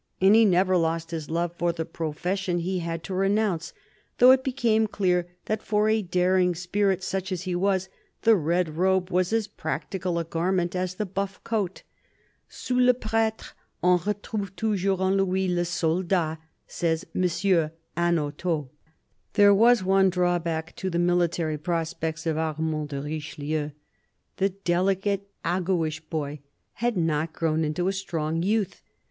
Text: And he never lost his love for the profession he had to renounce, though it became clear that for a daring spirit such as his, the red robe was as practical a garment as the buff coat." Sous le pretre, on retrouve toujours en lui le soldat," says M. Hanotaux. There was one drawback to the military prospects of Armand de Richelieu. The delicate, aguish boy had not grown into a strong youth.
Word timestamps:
And 0.19 0.33
he 0.33 0.45
never 0.45 0.77
lost 0.77 1.11
his 1.11 1.29
love 1.29 1.53
for 1.59 1.71
the 1.71 1.85
profession 1.85 2.57
he 2.57 2.79
had 2.79 3.03
to 3.03 3.13
renounce, 3.13 3.71
though 4.17 4.31
it 4.31 4.43
became 4.43 4.87
clear 4.87 5.27
that 5.45 5.61
for 5.61 5.89
a 5.89 6.01
daring 6.01 6.55
spirit 6.55 7.03
such 7.03 7.31
as 7.31 7.43
his, 7.43 7.87
the 8.23 8.35
red 8.35 8.77
robe 8.77 9.11
was 9.11 9.31
as 9.31 9.45
practical 9.47 10.17
a 10.17 10.23
garment 10.23 10.75
as 10.75 10.95
the 10.95 11.05
buff 11.05 11.43
coat." 11.43 11.83
Sous 12.49 12.79
le 12.81 12.95
pretre, 12.95 13.51
on 13.83 13.99
retrouve 13.99 14.55
toujours 14.55 14.99
en 14.99 15.15
lui 15.17 15.47
le 15.47 15.63
soldat," 15.63 16.37
says 16.65 17.05
M. 17.13 17.25
Hanotaux. 17.95 18.69
There 19.33 19.53
was 19.53 19.83
one 19.83 20.09
drawback 20.09 20.75
to 20.77 20.89
the 20.89 20.97
military 20.97 21.59
prospects 21.59 22.25
of 22.25 22.39
Armand 22.39 22.89
de 22.89 22.99
Richelieu. 23.03 23.69
The 24.37 24.49
delicate, 24.49 25.29
aguish 25.45 25.99
boy 25.99 26.39
had 26.73 26.97
not 26.97 27.33
grown 27.33 27.63
into 27.63 27.87
a 27.87 27.93
strong 27.93 28.41
youth. 28.41 28.81